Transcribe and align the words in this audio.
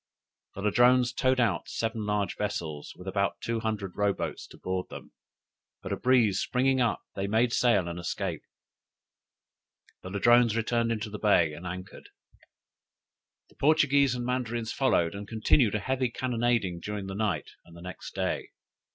The 0.55 0.63
Ladrones 0.63 1.13
towed 1.13 1.39
out 1.39 1.69
seven 1.69 2.07
large 2.07 2.35
vessels, 2.35 2.95
with 2.95 3.07
about 3.07 3.39
two 3.39 3.59
hundred 3.59 3.95
row 3.95 4.13
boats 4.13 4.47
to 4.47 4.57
board 4.57 4.89
them: 4.89 5.11
but 5.83 5.91
a 5.91 5.95
breeze 5.95 6.39
springing 6.39 6.81
up, 6.81 7.01
they 7.15 7.27
made 7.27 7.53
sail 7.53 7.87
and 7.87 7.99
escaped. 7.99 8.47
The 10.01 10.09
Ladrones 10.09 10.55
returned 10.57 10.91
into 10.91 11.11
the 11.11 11.19
bay, 11.19 11.53
and 11.53 11.67
anchored. 11.67 12.09
The 13.49 13.55
Portuguese 13.57 14.15
and 14.15 14.25
Mandarins 14.25 14.73
followed, 14.73 15.13
and 15.13 15.27
continued 15.27 15.75
a 15.75 15.79
heavy 15.79 16.09
cannonading 16.09 16.79
during 16.79 17.05
that 17.05 17.13
night 17.17 17.51
and 17.63 17.77
the 17.77 17.81
next 17.83 18.15
day. 18.15 18.49